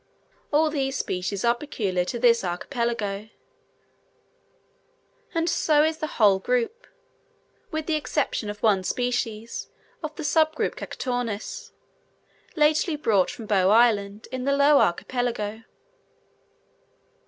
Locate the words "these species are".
0.71-1.53